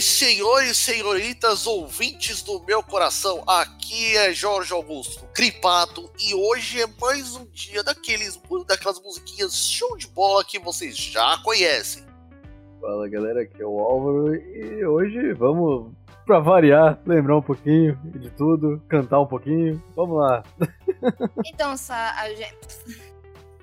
[0.00, 6.80] E senhores e senhoritas, ouvintes do meu coração, aqui é Jorge Augusto, gripado, e hoje
[6.80, 12.02] é mais um dia daqueles, daquelas musiquinhas show de bola que vocês já conhecem.
[12.80, 15.92] Fala galera, aqui é o Álvaro, e hoje vamos,
[16.24, 20.42] pra variar, lembrar um pouquinho de tudo, cantar um pouquinho, vamos lá.
[21.44, 22.56] Então, sa a gente...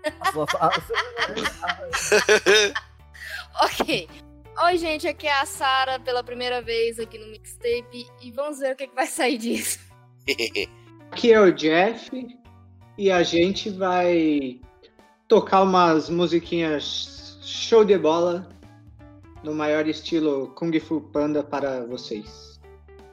[3.64, 4.27] ok.
[4.60, 8.74] Oi, gente, aqui é a Sara pela primeira vez aqui no Mixtape e vamos ver
[8.74, 9.78] o que, que vai sair disso.
[11.12, 12.10] aqui é o Jeff
[12.98, 14.60] e a gente vai
[15.28, 18.50] tocar umas musiquinhas show de bola
[19.44, 22.60] no maior estilo Kung Fu Panda para vocês.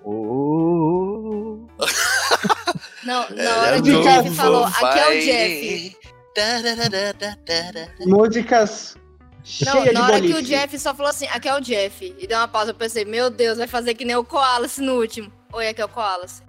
[0.03, 1.67] Oh.
[3.05, 5.97] Não, na hora que o Jeff falou, aqui é o Jeff.
[8.07, 8.97] Músicas
[9.65, 12.39] não, na hora que o Jeff só falou assim, aqui é o Jeff, e deu
[12.39, 15.31] uma pausa, eu pensei, meu Deus, vai fazer que nem o Koalas no último.
[15.53, 16.43] Oi, aqui é o Koalas.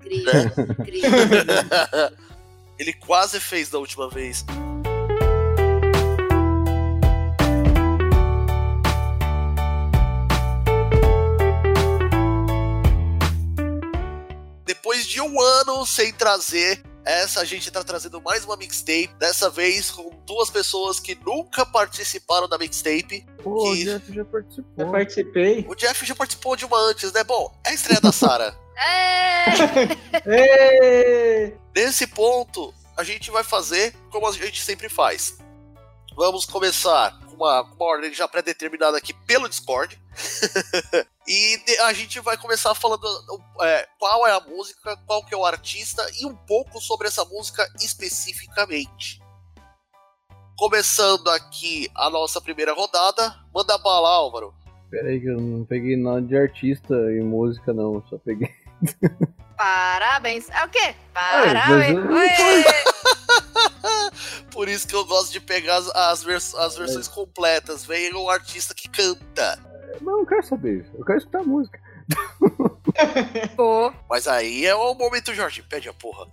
[0.00, 0.50] Cria,
[0.84, 1.08] cria.
[2.78, 4.44] Ele quase fez da última vez.
[14.64, 19.50] Depois de um ano sem trazer essa a gente tá trazendo mais uma mixtape, dessa
[19.50, 23.26] vez com duas pessoas que nunca participaram da mixtape.
[23.42, 23.70] Pô, que...
[23.70, 24.74] o Jeff já participou.
[24.76, 25.66] Já participei.
[25.68, 27.22] O Jeff já participou de uma antes, né?
[27.22, 28.56] Bom, é a estreia da Sara.
[30.26, 31.52] é!
[31.74, 35.38] Nesse ponto, a gente vai fazer como a gente sempre faz.
[36.16, 40.00] Vamos começar com uma, uma ordem já pré-determinada aqui pelo Discord.
[41.26, 43.06] e a gente vai começar falando
[43.62, 47.24] é, qual é a música, qual que é o artista e um pouco sobre essa
[47.24, 49.22] música especificamente.
[50.56, 54.54] Começando aqui a nossa primeira rodada, manda bala, Álvaro.
[54.90, 58.50] Pera aí que eu não peguei nada de artista e música não, só peguei...
[59.56, 60.48] Parabéns.
[60.50, 60.94] É o quê?
[61.12, 61.98] Parabéns.
[64.50, 67.84] Por isso que eu gosto de pegar as, as, vers as versões completas.
[67.84, 69.58] Vem o artista que canta.
[70.00, 70.86] Não, eu quero saber.
[70.94, 71.80] Eu quero escutar a música.
[73.56, 73.92] Pô.
[74.08, 75.62] Mas aí é o momento, Jorge.
[75.62, 76.26] Pede a porra.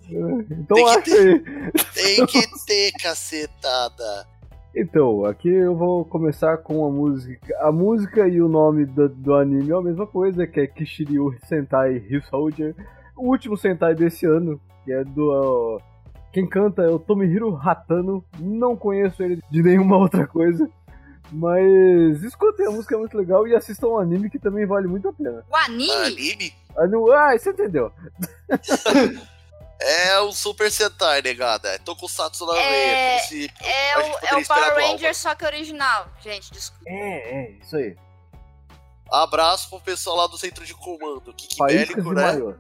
[0.50, 2.16] Então tem acha que ter, aí.
[2.16, 4.28] Tem que ter cacetada.
[4.74, 7.58] Então, aqui eu vou começar com a música.
[7.60, 11.36] A música e o nome do, do anime é a mesma coisa, que é Kishiryu
[11.46, 12.74] Sentai Hill Soldier.
[13.18, 15.76] O último Sentai desse ano, que é do.
[15.76, 15.82] Uh,
[16.32, 18.24] quem canta é o Tomihiro Hatano.
[18.40, 20.70] Não conheço ele de nenhuma outra coisa.
[21.32, 25.08] Mas escutem, a música é muito legal e assistam o anime que também vale muito
[25.08, 25.46] a pena.
[25.50, 25.92] O anime?
[25.92, 26.56] Anime?
[27.14, 27.92] Ah, você entendeu.
[29.84, 31.70] É o Super Sentai, negada.
[31.70, 36.08] É Tokusatsu na É, veia, é, o, é o Power Ranger, só que original.
[36.22, 36.84] Gente, desculpa.
[36.88, 37.96] É, é, isso aí.
[39.12, 41.34] Abraço pro pessoal lá do centro de comando.
[41.34, 42.32] Que, que bélico, né?
[42.32, 42.58] maior.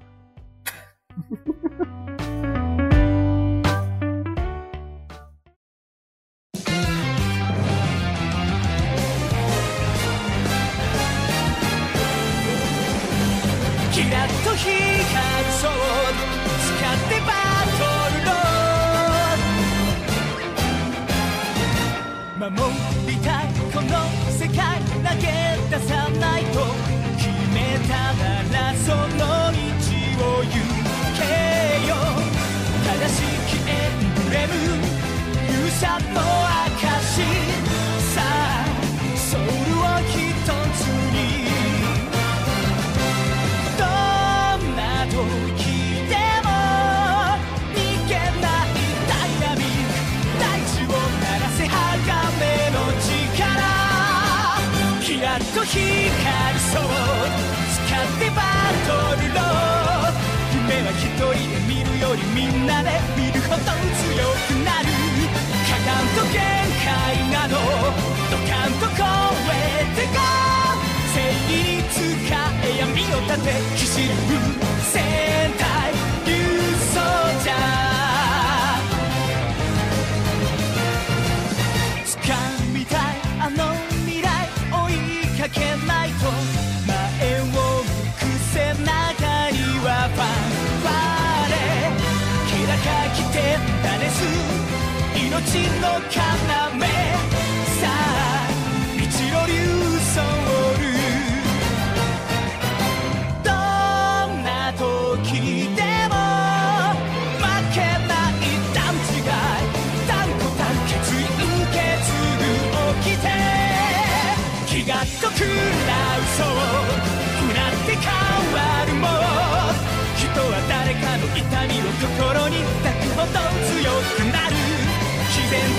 [28.91, 29.30] yo no
[62.65, 63.71] なで見るほど強
[64.47, 64.87] くなる。
[65.67, 66.39] かかんと限
[66.85, 66.85] 界
[67.31, 67.55] など
[68.29, 69.03] ドカンと超
[69.51, 70.15] えてこ
[71.13, 71.15] 正
[71.49, 71.99] 義に使
[72.63, 72.85] え闇
[73.15, 74.13] を立てきしる。
[74.91, 75.61] セン
[95.47, 95.99] 命の
[96.85, 96.90] 要。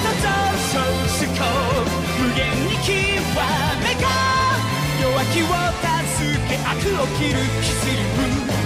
[0.03, 0.27] 上
[0.71, 1.41] 昇思考
[2.19, 2.91] 無限に極
[3.83, 4.07] めが
[5.01, 5.47] 弱気を
[5.79, 8.62] 助け悪を切るキスリム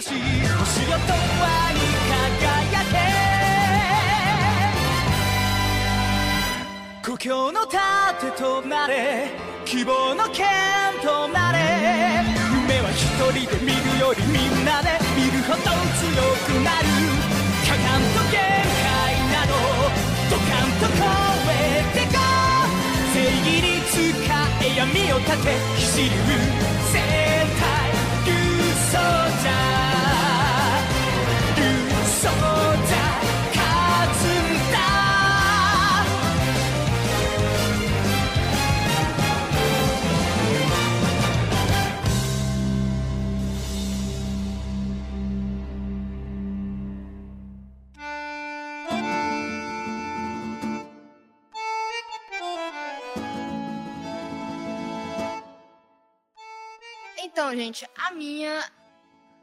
[0.00, 0.18] しい。
[0.58, 2.96] 星よと輪に輝け。
[7.10, 9.30] 故郷の盾となれ。
[9.64, 10.46] 希望の剣
[11.02, 11.58] となれ。
[12.62, 14.98] 夢は一人で見るよりみんなで。
[15.16, 15.68] 見るほど強
[16.46, 16.86] くなる。
[17.66, 18.88] かかんと限界
[19.32, 19.52] など。
[20.30, 21.04] ドカンと超
[21.50, 21.52] え
[21.92, 22.72] てこう。
[23.12, 23.96] 正義に使
[24.62, 24.76] え。
[24.76, 25.48] 闇を立て。
[25.76, 26.10] 走る。
[26.92, 27.29] 戦隊
[57.32, 58.64] Então, gente, a minha,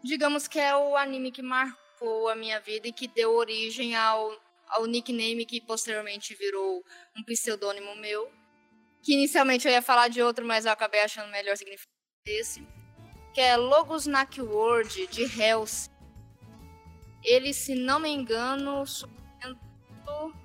[0.07, 4.35] digamos que é o anime que marcou a minha vida e que deu origem ao,
[4.69, 6.83] ao nickname que posteriormente virou
[7.15, 8.31] um pseudônimo meu.
[9.03, 11.91] Que inicialmente eu ia falar de outro, mas eu acabei achando melhor significado
[12.25, 12.65] desse.
[13.33, 15.89] Que é Logos Snack World de Hells.
[17.23, 18.83] Ele, se não me engano,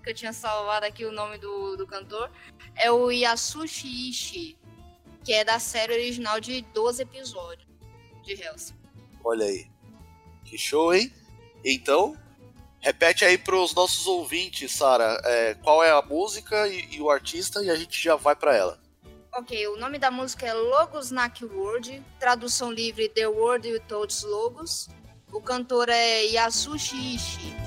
[0.02, 2.30] que eu tinha salvado aqui o nome do, do cantor,
[2.76, 4.62] é o Yasushi Ishii
[5.24, 7.68] que é da série original de 12 episódios
[8.24, 8.81] de Hellsing.
[9.24, 9.70] Olha aí.
[10.44, 11.12] Que show, hein?
[11.64, 12.16] Então,
[12.80, 17.10] repete aí para os nossos ouvintes, Sara, é, qual é a música e, e, o
[17.10, 18.80] artista e a gente já vai para ela.
[19.34, 24.88] Ok, o nome da música é Logos Snack World, tradução livre The World Without Logos.
[25.32, 27.61] O cantor é Yasushi Ishii.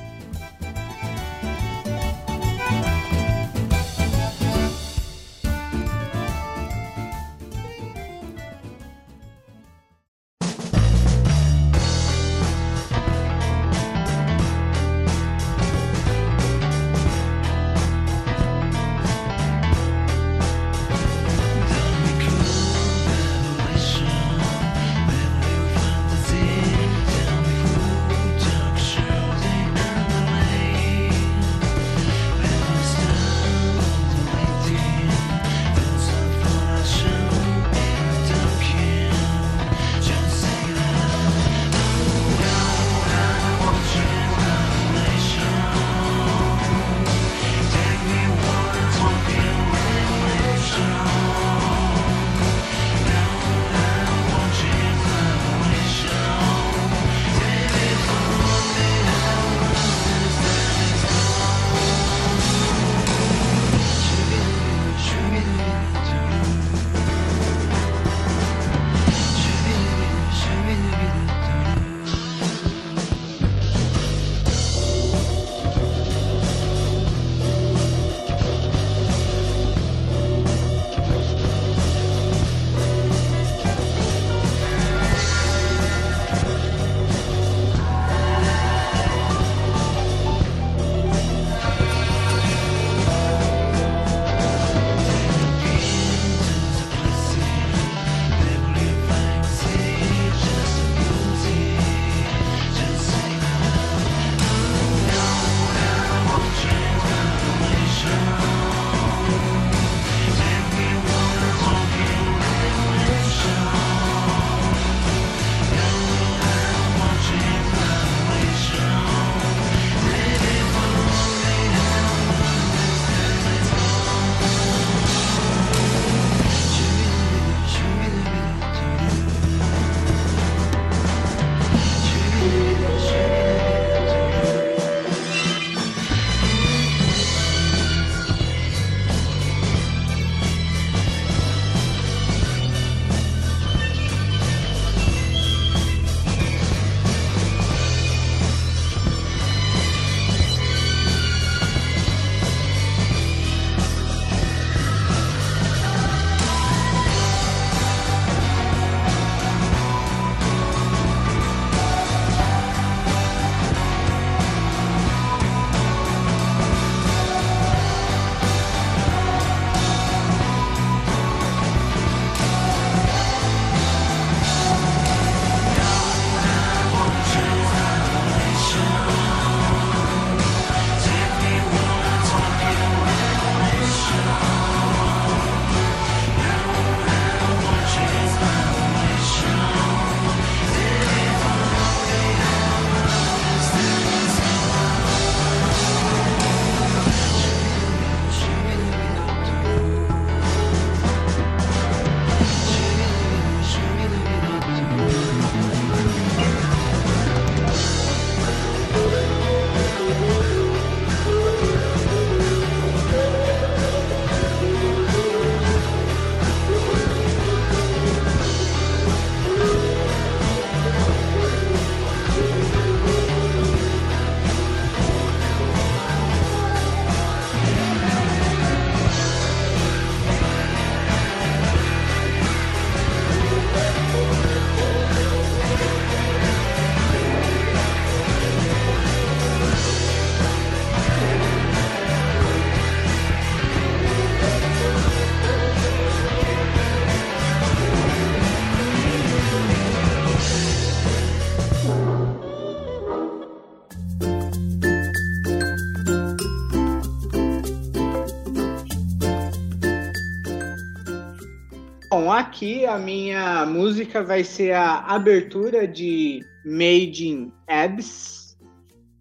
[262.56, 268.58] Aqui a minha música vai ser a abertura de Made in Abyss.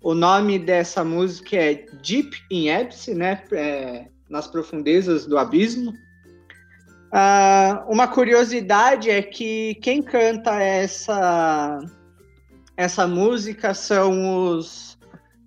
[0.01, 3.43] O nome dessa música é Deep in Abyss, né?
[3.51, 5.91] É, nas profundezas do abismo.
[7.11, 11.81] Uh, uma curiosidade é que quem canta essa
[12.77, 14.97] essa música são os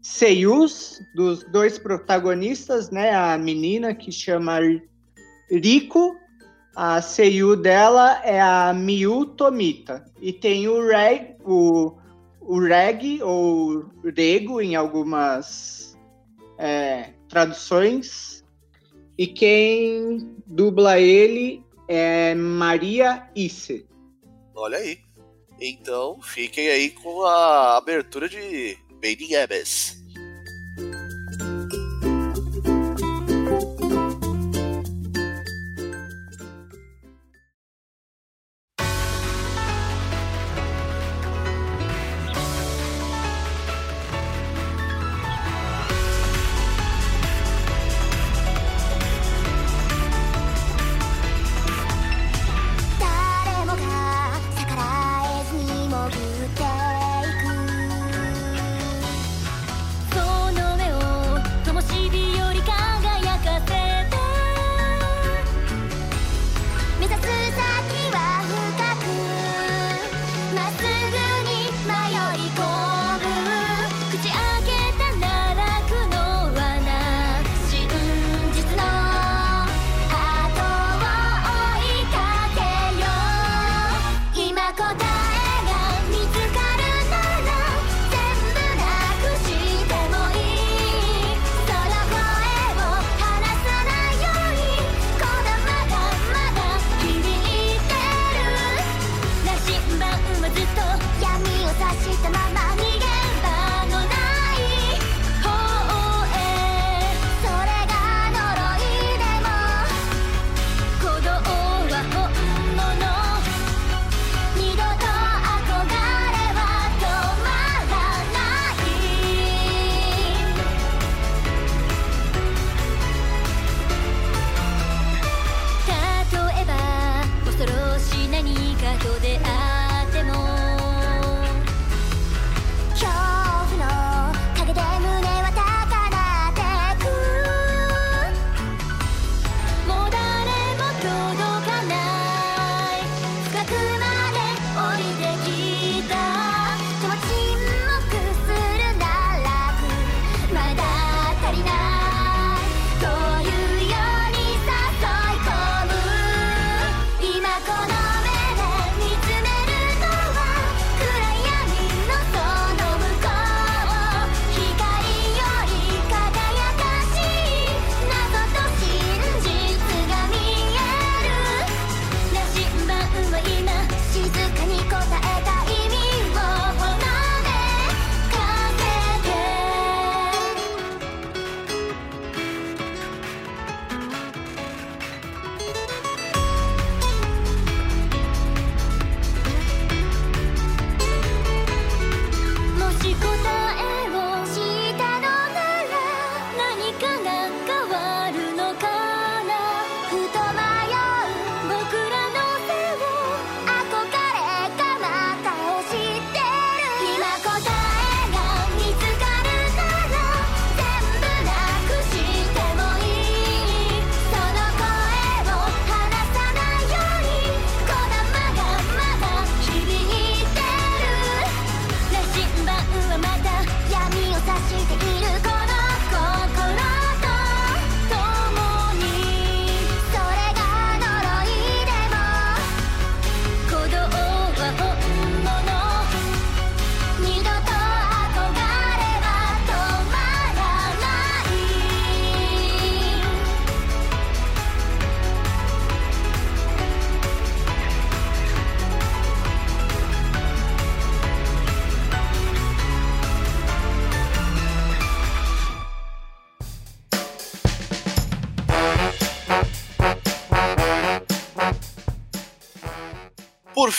[0.01, 3.15] seiyus dos dois protagonistas, né?
[3.15, 4.59] A menina que chama
[5.49, 6.17] Riko,
[6.77, 11.97] a seiyu dela é a Miyu Tomita e tem o reg, o,
[12.39, 13.83] o reg ou
[14.15, 15.97] rego em algumas
[16.59, 18.45] é, traduções
[19.17, 23.87] e quem dubla ele é Maria Isse.
[24.53, 24.99] Olha aí.
[25.59, 30.05] Então fiquem aí com a abertura de Baby Abyss.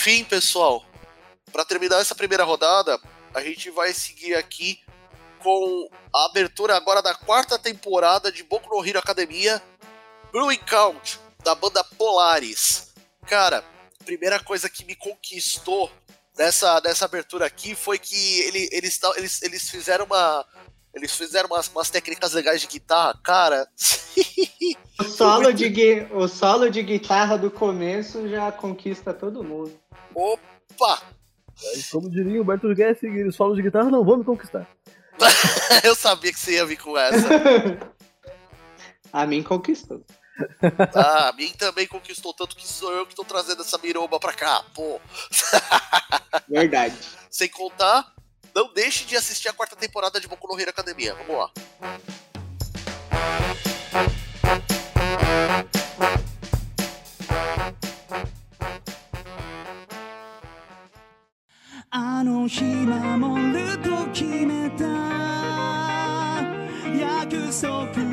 [0.08, 0.82] Por fim, pessoal,
[1.52, 2.98] para terminar essa primeira rodada,
[3.34, 4.80] a gente vai seguir aqui
[5.38, 9.62] com a abertura agora da quarta temporada de Boku no Hero Academia,
[10.32, 12.94] Brewing Count, da banda Polaris.
[13.26, 13.62] Cara,
[14.02, 15.92] primeira coisa que me conquistou
[16.38, 20.42] nessa, nessa abertura aqui foi que ele, eles, eles, eles fizeram uma.
[20.94, 23.68] Eles fizeram umas, umas técnicas legais de guitarra, cara.
[25.00, 29.78] O solo, de, o solo de guitarra do começo já conquista todo mundo.
[30.18, 31.00] Opa!
[31.92, 34.68] Como diria Humberto Gessinger, solos de guitarra não vão me conquistar.
[35.84, 37.28] Eu sabia que você ia vir com essa.
[39.12, 40.04] A mim conquistou.
[40.94, 44.32] Ah, a mim também conquistou, tanto que sou eu que tô trazendo essa miroba pra
[44.32, 45.00] cá, pô.
[46.46, 46.94] Verdade.
[47.28, 48.12] Sem contar,
[48.54, 51.14] não deixe de assistir a quarta temporada de Boku no Hero Academia.
[51.14, 51.50] Vamos lá.
[62.48, 64.84] 日守ると決めた。
[66.98, 68.07] 約束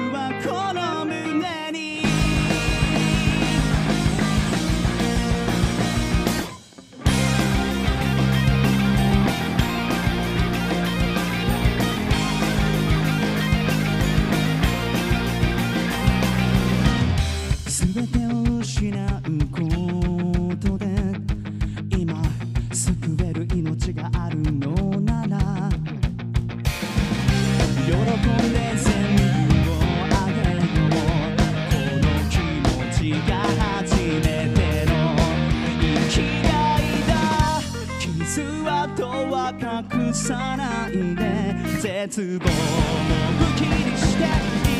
[40.26, 44.75] さないで絶望を武器にして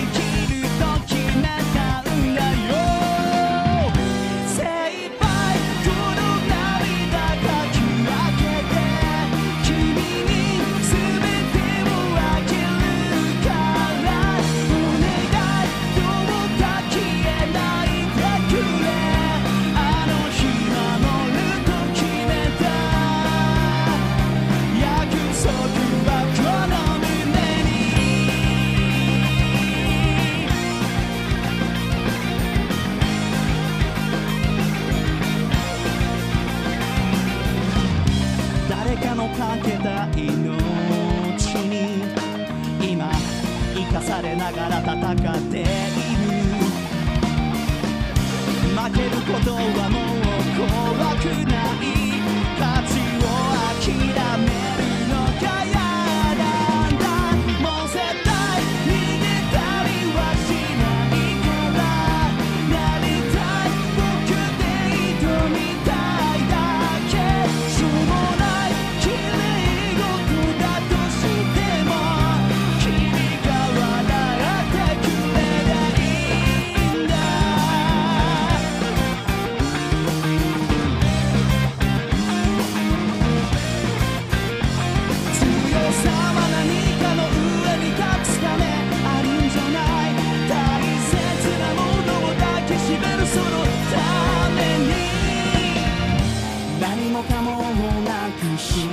[97.16, 97.62] もかもを
[98.02, 98.86] なくし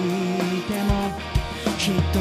[0.68, 1.10] ても
[1.76, 2.20] きっと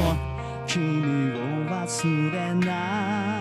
[0.65, 1.35] 君を
[1.69, 3.40] 忘れない。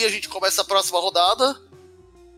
[0.00, 1.56] Assim a gente começa a próxima rodada.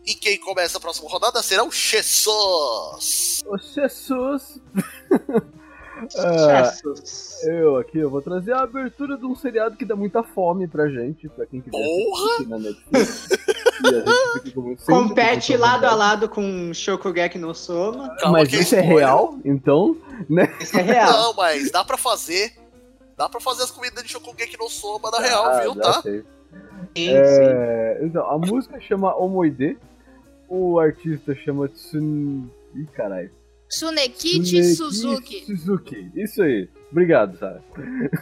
[0.05, 3.41] E quem começa a próxima rodada será o Jesus.
[3.73, 4.59] Jesus!
[6.17, 7.39] Ah, Jesus.
[7.43, 10.89] eu aqui, eu vou trazer a abertura de um seriado que dá muita fome pra
[10.89, 12.45] gente, pra quem quiser Porra!
[12.49, 13.29] na Netflix.
[13.31, 18.13] E a gente fica como sempre Compete com lado a lado com Shokugeki no Soma.
[18.17, 19.95] Calma Mas isso é real, então,
[20.29, 20.53] né?
[20.59, 21.09] Isso é real.
[21.09, 22.53] Não, mas dá pra fazer.
[23.15, 26.01] Dá pra fazer as comidas de Shokugeki no Soma na real, Ah, viu, já tá?
[26.01, 26.25] sei.
[26.95, 27.11] Sim, sim.
[27.11, 29.77] É, então, a música chama Omoide,
[30.47, 32.47] o artista chama Tsun...
[32.75, 33.31] Ih, caralho.
[33.69, 35.45] Tsunekichi Tsuneki Suzuki.
[35.45, 36.69] Suzuki, isso aí.
[36.91, 37.63] Obrigado, Sara.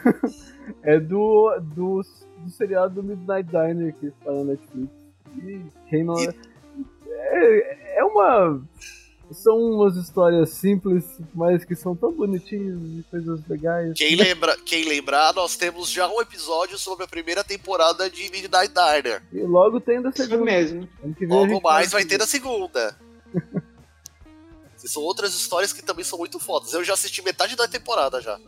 [0.84, 2.02] é do, do,
[2.38, 4.90] do seriado Midnight Diner que está na Netflix.
[5.44, 6.16] E quem não.
[6.18, 6.34] E-
[7.10, 8.62] É, é uma.
[9.32, 13.94] São umas histórias simples, mas que são tão bonitinhas e coisas legais.
[13.96, 18.74] Quem, lembra, quem lembrar, nós temos já um episódio sobre a primeira temporada de Midnight
[18.74, 19.24] Diner.
[19.32, 20.44] E logo tem da Isso segunda.
[20.44, 20.90] mesmo.
[21.22, 22.98] Logo mais vai ter na segunda.
[24.76, 26.74] São outras histórias que também são muito fodas.
[26.74, 28.40] Eu já assisti metade da temporada já.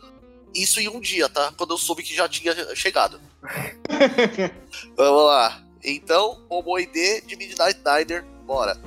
[0.54, 1.52] Isso em um dia, tá?
[1.56, 3.20] Quando eu soube que já tinha chegado.
[4.96, 5.62] Vamos lá.
[5.82, 8.78] Então, Homoide de Midnight Diner, bora.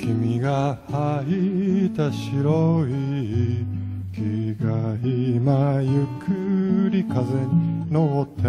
[0.00, 1.59] 君が入
[2.00, 3.66] た白い
[4.10, 8.42] 木が今ゆっくり風に乗って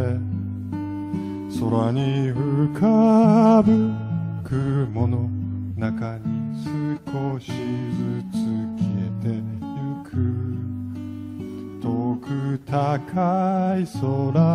[1.59, 3.91] 空に浮かぶ
[4.45, 5.29] 雲の
[5.75, 7.53] 中に少しず
[8.31, 8.35] つ
[8.79, 9.43] 消えてゆ
[10.05, 10.15] く。
[11.81, 14.50] 遠く高い空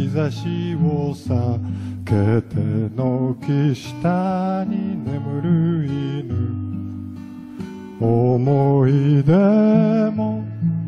[0.00, 1.60] 日差しを避
[2.06, 2.56] けて
[2.96, 6.40] 軒下に眠る犬。
[8.00, 9.34] 思い出
[10.12, 10.42] も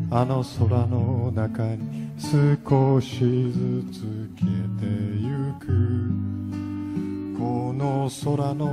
[0.09, 4.01] あの空の中に少しずつ
[4.39, 4.87] 消えて
[5.21, 5.67] ゆく。
[7.37, 8.65] この空の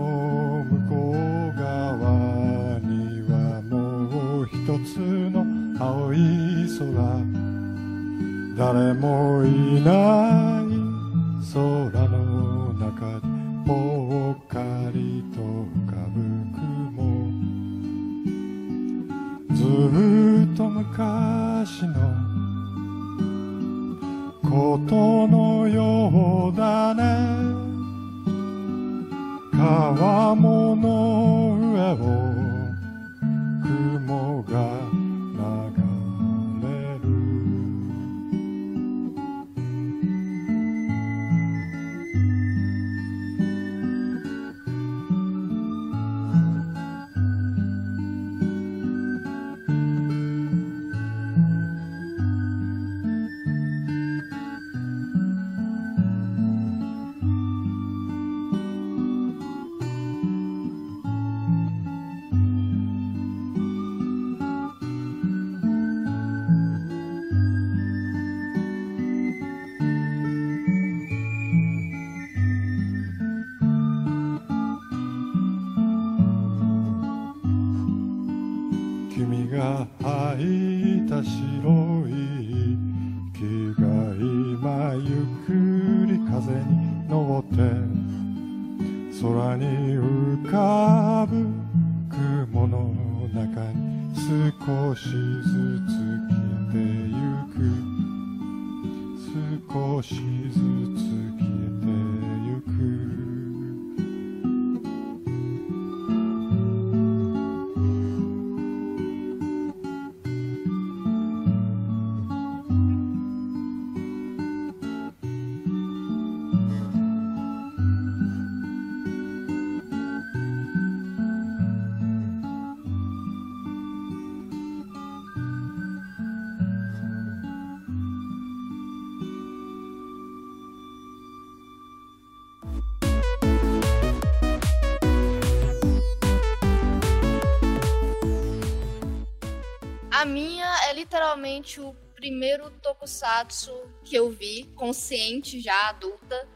[140.20, 143.72] A minha é literalmente o primeiro tokusatsu
[144.04, 146.46] que eu vi, consciente já, adulta.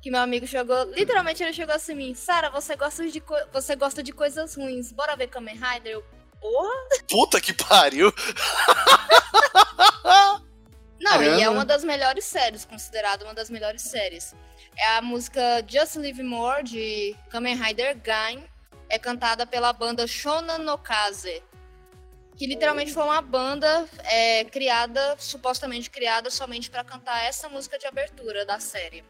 [0.00, 3.20] Que meu amigo chegou, literalmente ele chegou assim em mim, Sara, você gosta de
[3.52, 5.94] você gosta de coisas ruins, bora ver Kamen Rider?
[5.94, 6.04] Eu,
[6.40, 6.72] porra?
[7.08, 8.14] Puta que pariu!
[11.00, 14.36] Não, e é uma das melhores séries, considerada uma das melhores séries.
[14.78, 18.44] É a música Just Live More, de Kamen Rider Gain.
[18.88, 21.42] É cantada pela banda Shonan no Kaze.
[22.40, 27.86] Que literalmente foi uma banda é, criada, supostamente criada somente pra cantar essa música de
[27.86, 29.04] abertura da série.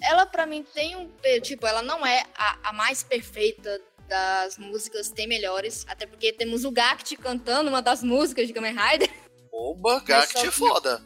[0.00, 1.10] Ela, pra mim, tem um.
[1.42, 5.84] Tipo, ela não é a, a mais perfeita das músicas, tem melhores.
[5.88, 9.12] Até porque temos o Gact cantando uma das músicas de Kamen Rider.
[9.50, 11.04] Oba, Gact é foda.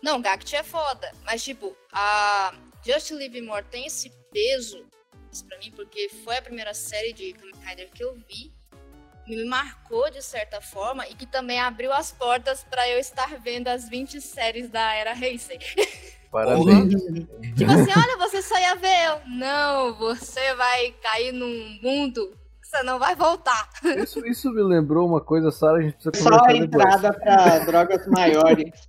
[0.00, 1.12] Não, Gact é foda.
[1.22, 4.86] Mas, tipo, a Just Live More tem esse peso
[5.46, 8.58] pra mim, porque foi a primeira série de Kamen Rider que eu vi.
[9.26, 13.68] Me marcou de certa forma e que também abriu as portas pra eu estar vendo
[13.68, 15.58] as 20 séries da Era Heisei.
[16.30, 16.94] Parabéns.
[17.56, 19.20] tipo assim, olha, você só ia ver eu.
[19.26, 22.30] Não, você vai cair num mundo
[22.62, 23.68] que você não vai voltar.
[23.98, 27.58] Isso, isso me lembrou uma coisa, Sara, a gente precisa Só a conversar entrada pra
[27.66, 28.88] drogas maiores.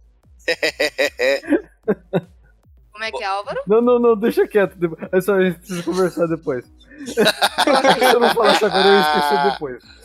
[2.92, 3.60] Como é que é, Álvaro?
[3.66, 4.78] Não, não, não, deixa quieto.
[5.12, 6.64] É só a gente precisa conversar depois.
[7.08, 10.01] Se eu não falar isso agora, eu ia esquecer depois.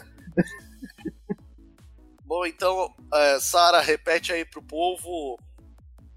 [2.26, 5.38] Bom, então, é, Sara, repete aí pro povo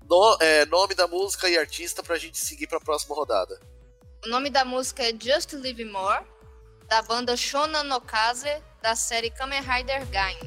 [0.10, 3.60] no- é, nome da música e artista pra gente seguir pra próxima rodada.
[4.26, 6.26] O nome da música é Just Live More,
[6.88, 8.50] da banda Shonan no Kaze,
[8.82, 10.38] da série Kamen Rider Gain.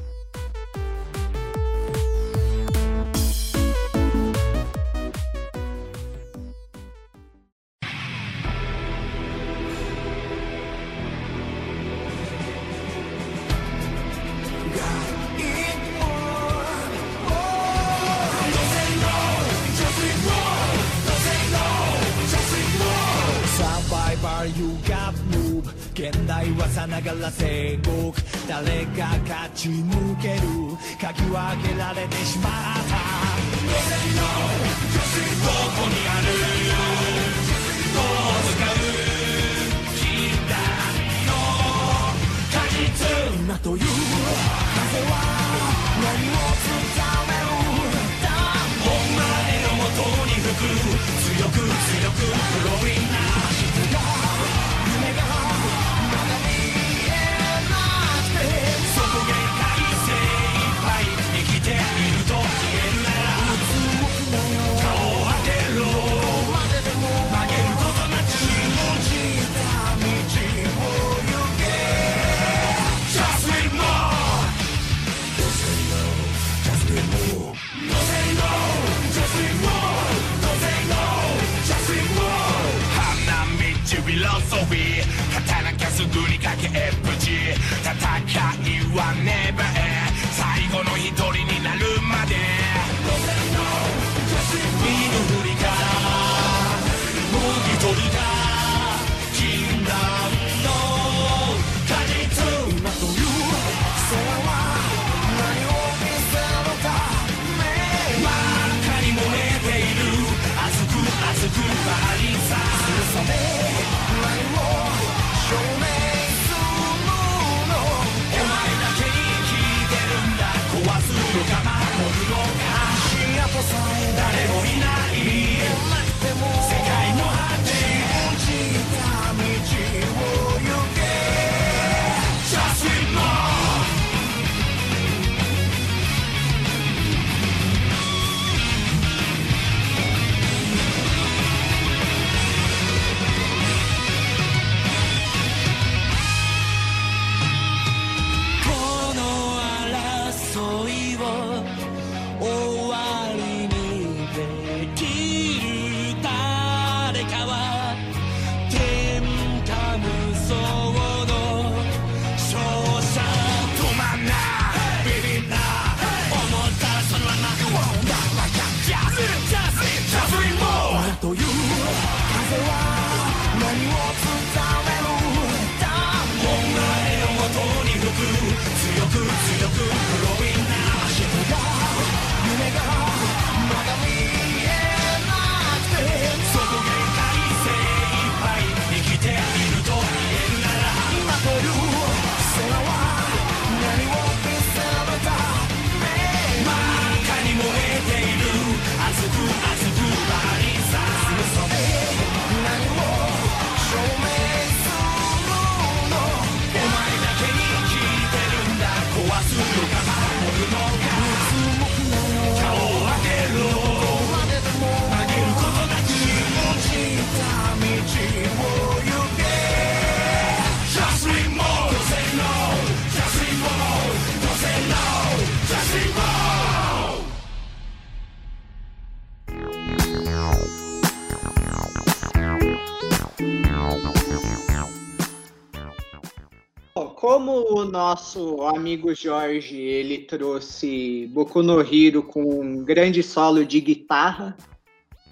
[237.43, 243.81] Como o nosso amigo Jorge ele trouxe Boku no Hero com um grande solo de
[243.81, 244.57] guitarra,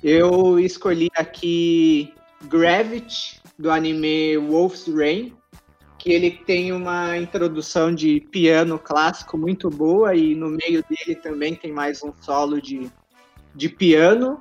[0.03, 2.13] eu escolhi aqui
[2.47, 5.33] Gravity do anime Wolf's Rain,
[6.01, 11.55] que ele tem uma introdução de piano clássico muito boa e no meio dele também
[11.55, 12.91] tem mais um solo de,
[13.55, 14.41] de piano.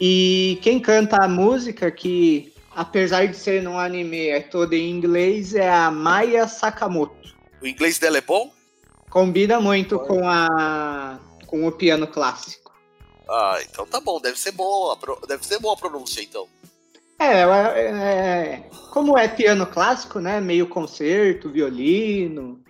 [0.00, 5.54] E quem canta a música, que apesar de ser num anime é toda em inglês,
[5.54, 7.34] é a Maya Sakamoto.
[7.60, 8.52] O inglês dela é bom?
[9.10, 12.72] Combina muito com, a, com o piano clássico.
[13.28, 14.96] Ah, então tá bom, deve ser bom,
[15.28, 16.48] deve ser boa a pronúncia então.
[17.18, 20.40] É, é, é, como é piano clássico, né?
[20.40, 22.60] Meio concerto, violino.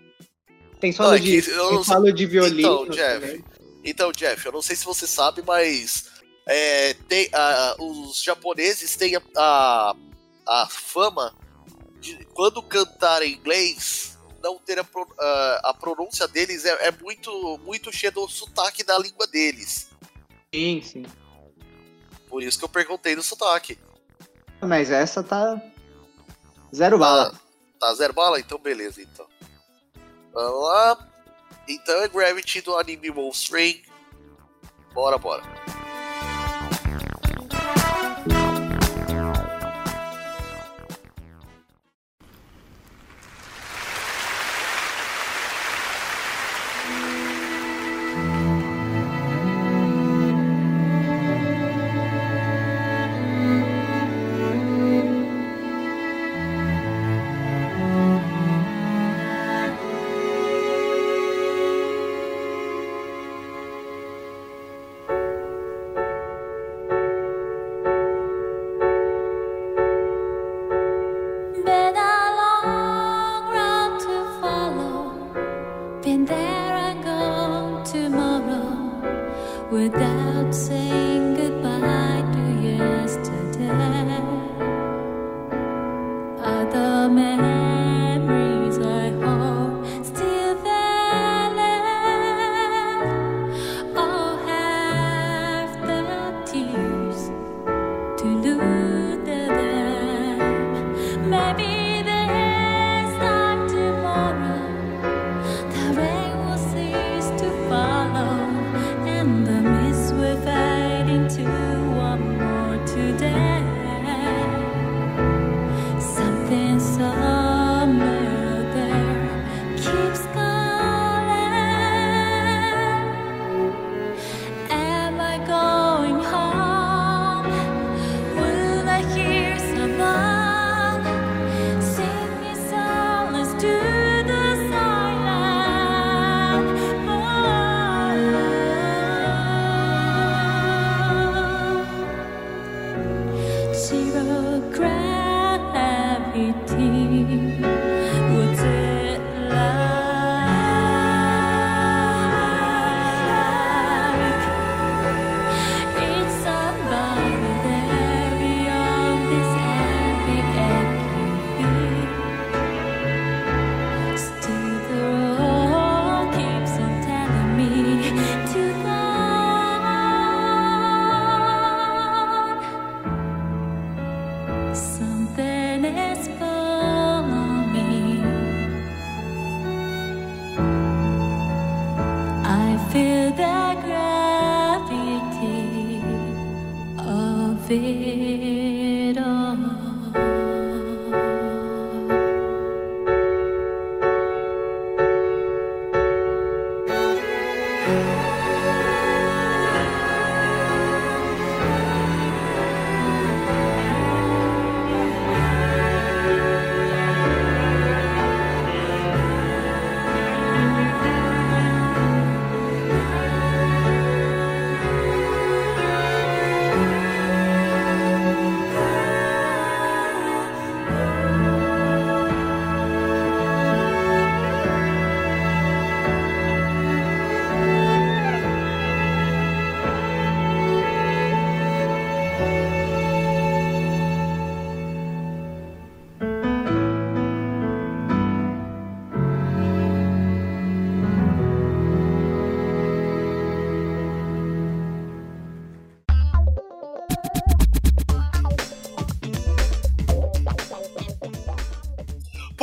[0.79, 2.85] Tem solo, de, tem solo de violino.
[2.85, 3.45] Então, Jeff,
[3.85, 6.12] então, Jeff, eu não sei se você sabe, mas
[6.47, 9.97] é, tem, uh, os japoneses têm a, a,
[10.47, 11.35] a, fama
[12.01, 14.87] de quando cantar em inglês não ter a, uh,
[15.63, 19.89] a pronúncia deles é, é, muito muito cheia do sotaque da língua deles.
[20.53, 21.07] Sim, sim.
[22.29, 23.79] Por isso que eu perguntei do sotaque.
[24.61, 25.63] Mas essa tá
[26.75, 27.31] zero bala.
[27.31, 27.39] Tá,
[27.79, 28.41] tá zero bala?
[28.41, 29.27] Então beleza, então.
[30.33, 31.09] Vamos lá.
[31.69, 33.83] Então é Gravity do anime Wolf's Rain.
[34.93, 35.43] Bora, bora.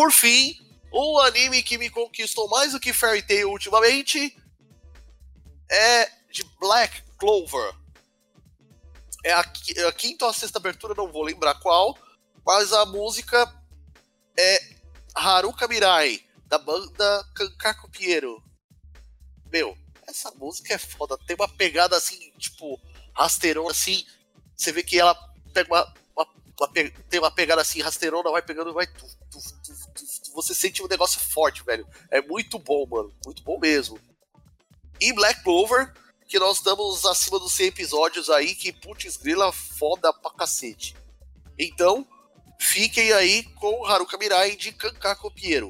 [0.10, 0.58] Por fim,
[0.92, 4.36] O anime que me conquistou mais do que Fairy Tail ultimamente
[5.70, 7.76] é de Black Clover.
[9.24, 11.96] É a, qui- a quinta ou a sexta abertura, não vou lembrar qual,
[12.44, 13.38] mas a música
[14.36, 14.76] é
[15.14, 18.44] Haruka Mirai, da banda Kankaku Piero.
[19.52, 22.82] Meu, essa música é foda, tem uma pegada assim, tipo,
[23.16, 24.04] rasteirona assim,
[24.58, 25.14] você vê que ela
[25.54, 26.28] pega uma, uma-
[26.60, 26.68] uma
[27.08, 29.59] tem uma pegada assim, rasteirona, vai pegando, vai tuf, tuf.
[30.34, 31.88] Você sente um negócio forte, velho.
[32.12, 34.00] É muito bom, mano, muito bom mesmo.
[35.00, 35.94] E Black Clover,
[36.28, 40.96] que nós estamos acima dos 100 episódios aí, que putz grila foda pra cacete.
[41.58, 42.08] Então,
[42.60, 45.70] fiquem aí com Haruka Mirai de Kankaku Piero.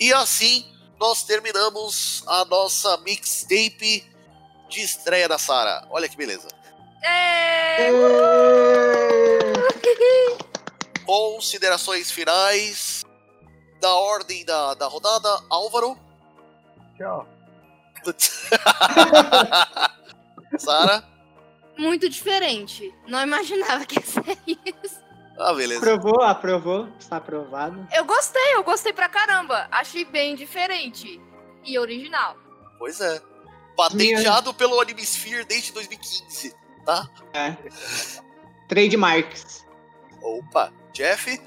[0.00, 0.64] E assim
[0.98, 4.04] nós terminamos a nossa mixtape
[4.70, 5.86] de estreia da Sara.
[5.90, 6.48] Olha que beleza.
[7.04, 7.90] É...
[11.04, 13.04] Considerações finais
[13.80, 15.28] da ordem da, da rodada.
[15.50, 15.98] Álvaro.
[16.96, 17.28] Tchau.
[20.58, 21.04] Sara.
[21.76, 22.94] Muito diferente.
[23.06, 25.09] Não imaginava que ia ser isso.
[25.40, 25.80] Ah, beleza.
[25.80, 27.88] Aprovou, aprovou, está aprovado.
[27.94, 29.66] Eu gostei, eu gostei pra caramba.
[29.70, 31.18] Achei bem diferente.
[31.64, 32.36] E original.
[32.78, 33.22] Pois é.
[33.74, 37.08] Patenteado pelo Animesphere desde 2015, tá?
[37.32, 37.56] É.
[38.68, 39.66] Trademarks.
[40.22, 40.70] Opa.
[40.92, 41.40] Jeff.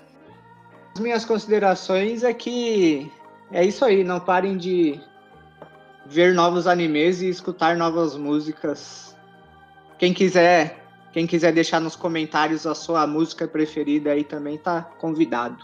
[0.96, 3.12] As minhas considerações é que
[3.52, 5.00] é isso aí, não parem de
[6.08, 9.16] ver novos animes e escutar novas músicas.
[10.00, 10.83] Quem quiser,
[11.14, 15.58] quem quiser deixar nos comentários a sua música preferida aí também tá convidado.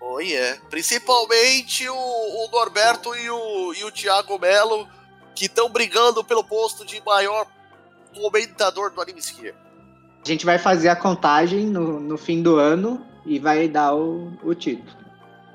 [0.00, 0.58] Oh, yeah.
[0.70, 4.88] Principalmente o, o Norberto e o, e o Thiago Melo,
[5.34, 7.46] que estão brigando pelo posto de maior
[8.14, 9.54] comentador do Animesphere.
[10.24, 14.32] A gente vai fazer a contagem no, no fim do ano e vai dar o,
[14.42, 14.96] o título.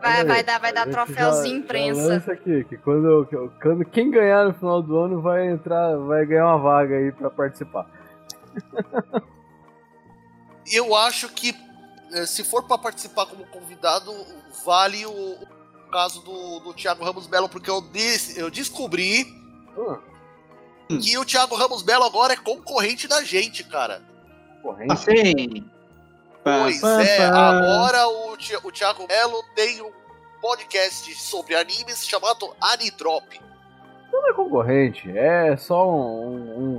[0.01, 2.01] Vai, vai dar, vai dar troféuzinho já- imprensa.
[2.01, 5.95] Já lança aqui, que quando, que- quando quem ganhar no final do ano vai entrar,
[5.97, 7.85] vai ganhar uma vaga aí pra participar.
[10.71, 11.53] Eu acho que
[12.13, 14.11] eh, se for pra participar como convidado,
[14.65, 19.25] vale o, o caso do, do Thiago Ramos Belo, porque eu, des- eu descobri
[19.77, 24.01] Hum, que o Thiago Ramos Belo agora é concorrente da gente, cara.
[24.61, 24.91] corrente.
[24.91, 25.65] Assim.
[26.43, 27.49] Pois Pá, pá, é, pá.
[27.49, 29.91] agora o, o Thiago Melo tem um
[30.41, 33.39] podcast sobre animes chamado Anidrop.
[34.11, 36.35] Não é concorrente, é só um.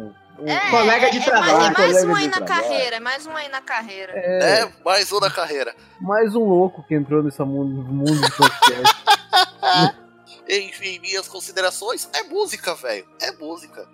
[0.08, 2.62] um, um- É, colega de é, trabalho, É mais, é mais um aí na trabalho.
[2.62, 4.12] carreira, é mais um aí na carreira.
[4.14, 5.74] é, É, mais um na carreira.
[6.00, 9.04] mais um louco que entrou nesse mundo, mundo de podcast.
[10.48, 13.06] Enfim, minhas considerações é música, velho.
[13.20, 13.86] É música.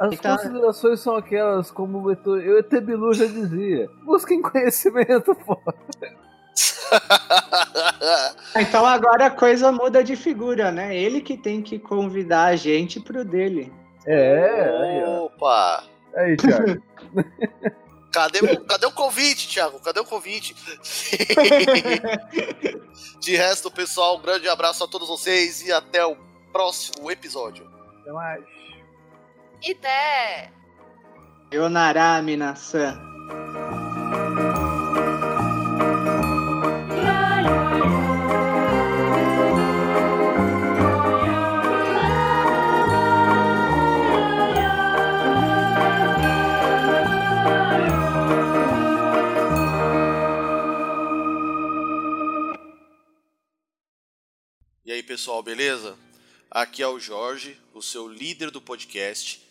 [0.00, 3.88] As Então- considerações são aquelas como o Eto- eu Etebilu já dizia.
[4.04, 5.56] Busquem conhecimento, pô.
[8.56, 10.96] Então agora a coisa muda de figura, né?
[10.96, 13.72] Ele que tem que convidar a gente pro dele.
[14.06, 15.24] É, aí, ó.
[15.24, 15.84] Opa!
[16.16, 16.82] Aí, Thiago.
[18.12, 19.78] Cadê, o- cadê o convite, Thiago?
[19.80, 20.56] Cadê o convite?
[23.20, 26.16] De resto, pessoal, um grande abraço a todos vocês e até o
[26.50, 27.70] próximo episódio.
[28.00, 28.44] Até mais.
[29.62, 30.50] E até.
[31.52, 32.98] Yonara Minasan.
[55.26, 55.98] Pessoal, beleza?
[56.48, 59.44] Aqui é o Jorge, o seu líder do podcast.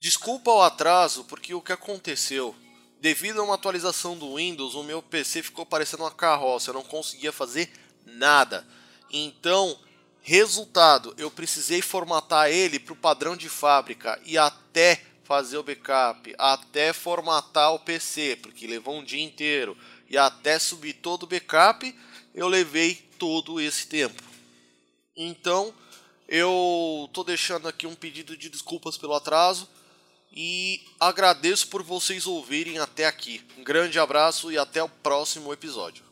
[0.00, 2.52] Desculpa o atraso, porque o que aconteceu?
[3.00, 6.82] Devido a uma atualização do Windows, o meu PC ficou parecendo uma carroça, eu não
[6.82, 7.70] conseguia fazer
[8.04, 8.66] nada.
[9.08, 9.78] Então,
[10.20, 16.34] resultado, eu precisei formatar ele para o padrão de fábrica e até fazer o backup,
[16.36, 19.78] até formatar o PC, porque levou um dia inteiro,
[20.10, 21.96] e até subir todo o backup,
[22.34, 24.31] eu levei todo esse tempo.
[25.16, 25.74] Então,
[26.28, 29.68] eu tô deixando aqui um pedido de desculpas pelo atraso
[30.32, 33.44] e agradeço por vocês ouvirem até aqui.
[33.58, 36.11] Um grande abraço e até o próximo episódio.